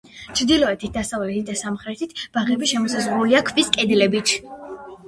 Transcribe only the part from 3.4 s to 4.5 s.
ქვის კედლებით.